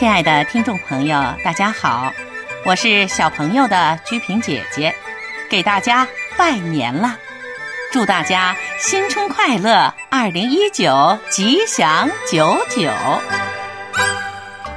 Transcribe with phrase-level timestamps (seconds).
[0.00, 2.10] 亲爱的听众朋友，大家好，
[2.64, 4.94] 我是小朋友的居平姐姐，
[5.50, 6.08] 给大家
[6.38, 7.14] 拜年了，
[7.92, 12.90] 祝大家新春快乐，二零一九吉祥久久。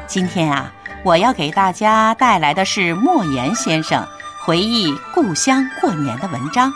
[0.08, 0.70] 今天啊，
[1.06, 4.06] 我要给大家带来的是莫言先生
[4.42, 6.70] 回忆故乡过年的文章。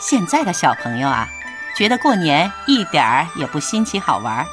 [0.00, 1.28] 现在的小朋友啊，
[1.76, 4.44] 觉得过年一点儿也不新奇好玩儿。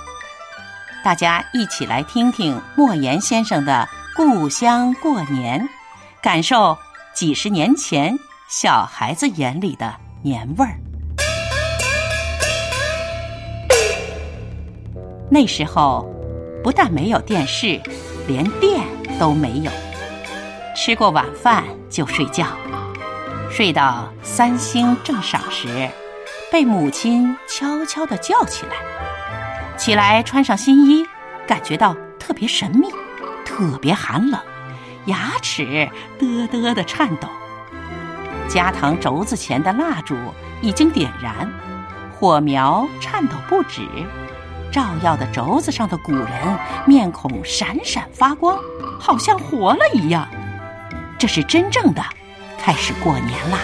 [1.03, 5.59] 大家一起来听听莫言先生的《故乡过年》，
[6.21, 6.77] 感受
[7.15, 8.15] 几十年前
[8.47, 10.77] 小孩子眼里的年味儿。
[15.27, 16.05] 那时候，
[16.63, 17.81] 不但没有电视，
[18.27, 18.79] 连电
[19.19, 19.71] 都没有。
[20.75, 22.45] 吃过晚饭就睡觉，
[23.49, 25.89] 睡到三星正晌时，
[26.51, 29.00] 被母亲悄悄地叫起来。
[29.81, 31.03] 起来，穿上新衣，
[31.47, 32.87] 感觉到特别神秘，
[33.43, 34.39] 特别寒冷，
[35.05, 37.27] 牙齿嘚嘚的颤抖。
[38.47, 40.15] 加糖轴子前的蜡烛
[40.61, 41.51] 已经点燃，
[42.13, 43.81] 火苗颤抖不止，
[44.71, 46.29] 照耀的轴子上的古人
[46.85, 48.59] 面孔闪闪发光，
[48.99, 50.27] 好像活了一样。
[51.17, 52.03] 这是真正的
[52.59, 53.57] 开始过年啦！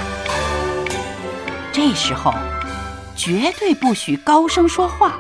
[1.71, 2.33] 这时候，
[3.15, 5.13] 绝对不许高声说话。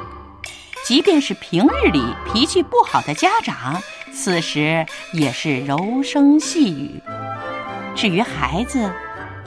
[0.87, 3.77] 即便是平日里脾气不好的家长，
[4.13, 7.03] 此时也是柔声细语。
[7.93, 8.89] 至于孩子，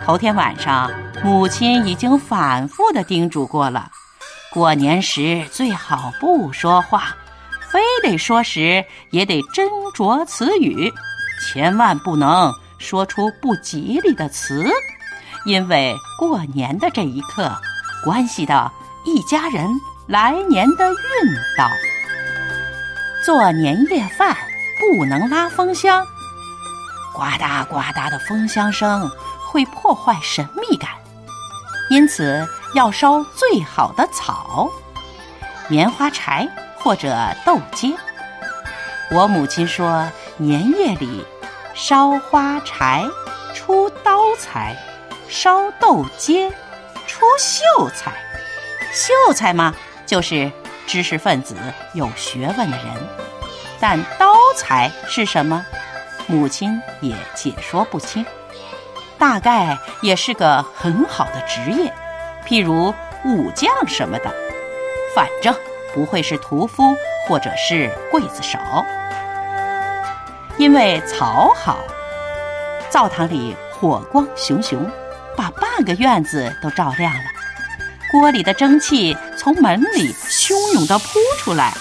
[0.04, 0.90] 头天晚上
[1.24, 3.90] 母亲已经反复的叮嘱过了：
[4.52, 7.16] 过年时最好不说话，
[7.72, 9.66] 非得说时也得斟
[9.96, 10.92] 酌词语，
[11.40, 14.70] 千万不能说出不吉利的词，
[15.46, 17.50] 因为过年的这一刻，
[18.04, 18.70] 关系到
[19.06, 19.66] 一家人。
[20.10, 20.96] 来年的运
[21.56, 21.70] 道，
[23.24, 24.36] 做年夜饭
[24.80, 26.04] 不能拉风箱，
[27.14, 29.08] 呱嗒呱嗒的风箱声
[29.40, 30.90] 会破坏神秘感，
[31.90, 32.44] 因此
[32.74, 34.68] 要烧最好的草，
[35.68, 36.48] 棉花柴
[36.80, 37.16] 或者
[37.46, 37.94] 豆秸。
[39.12, 40.04] 我母亲说，
[40.38, 41.24] 年夜里
[41.72, 43.06] 烧花柴
[43.54, 44.76] 出刀材，
[45.28, 46.50] 烧豆秸
[47.06, 48.10] 出秀才，
[48.92, 49.72] 秀才吗？
[50.10, 50.50] 就是
[50.88, 51.54] 知识分子、
[51.94, 52.86] 有学问的人，
[53.78, 55.64] 但刀才是什么？
[56.26, 58.26] 母亲也解说不清。
[59.20, 61.94] 大概也是个很好的职业，
[62.44, 62.92] 譬如
[63.24, 64.34] 武将什么的。
[65.14, 65.54] 反正
[65.94, 66.92] 不会是屠夫
[67.28, 68.58] 或者是刽子手。
[70.58, 71.78] 因为草好，
[72.88, 74.90] 灶堂里火光熊熊，
[75.36, 77.20] 把半个院子都照亮了。
[78.10, 81.72] 锅里的蒸汽从门里汹涌地扑出来，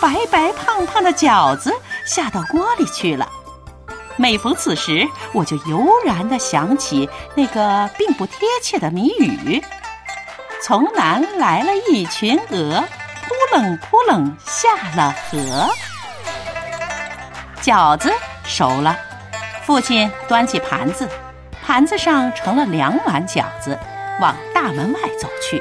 [0.00, 1.70] 白白胖胖的饺子
[2.06, 3.28] 下到锅里去了。
[4.16, 9.62] 每逢此时，我就悠然地想起那个并不贴切的谜语：
[10.62, 12.82] 从南来了一群鹅，
[13.28, 15.68] 扑棱扑棱下了河。
[17.60, 18.10] 饺子
[18.42, 18.96] 熟了，
[19.66, 21.06] 父亲端起盘子，
[21.62, 23.78] 盘子上盛了两碗饺子。
[24.20, 25.60] 往大门外走去，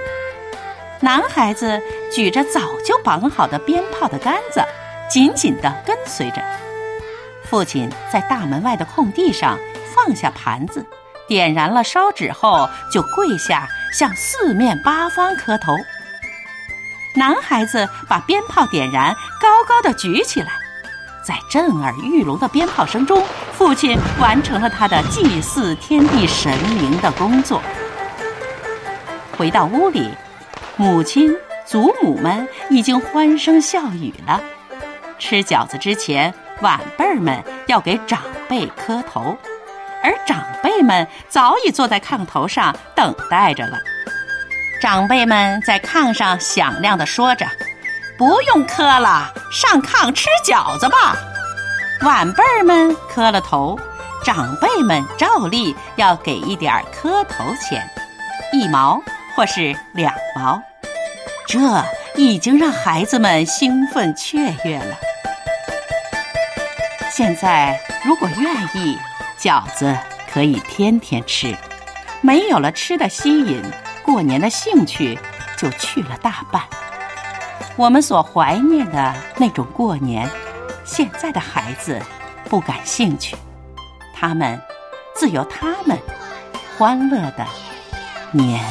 [1.03, 1.81] 男孩子
[2.13, 4.63] 举着早就绑好的鞭炮的杆子，
[5.09, 6.41] 紧紧地跟随着。
[7.43, 9.57] 父亲在大门外的空地上
[9.95, 10.85] 放下盘子，
[11.27, 15.75] 点燃了烧纸后，就跪下向四面八方磕头。
[17.15, 20.49] 男孩子把鞭炮点燃，高高的举起来，
[21.25, 23.25] 在震耳欲聋的鞭炮声中，
[23.57, 27.59] 父亲完成了他的祭祀天地神明的工作。
[29.37, 30.13] 回到屋里，
[30.77, 34.41] 母亲、祖母们已经欢声笑语了。
[35.19, 39.37] 吃饺子之前，晚辈儿们要给长辈磕头，
[40.03, 43.77] 而长辈们早已坐在炕头上等待着了。
[44.81, 47.45] 长辈们在炕上响亮地说着
[48.17, 51.15] ：“不用磕了，上炕吃饺子吧。”
[52.01, 53.79] 晚辈儿们磕了头，
[54.23, 57.87] 长辈们照例要给一点磕头钱，
[58.51, 58.99] 一毛。
[59.41, 60.61] 或是两毛，
[61.47, 61.57] 这
[62.15, 64.95] 已经让孩子们兴奋雀跃了。
[67.09, 68.95] 现在如果愿意，
[69.39, 69.97] 饺子
[70.31, 71.57] 可以天天吃，
[72.21, 73.63] 没有了吃的吸引，
[74.03, 75.17] 过年的兴趣
[75.57, 76.61] 就去了大半。
[77.75, 80.29] 我们所怀念的那种过年，
[80.85, 81.99] 现在的孩子
[82.47, 83.35] 不感兴趣，
[84.15, 84.61] 他们
[85.15, 85.97] 自有他们
[86.77, 87.43] 欢乐的
[88.31, 88.61] 年。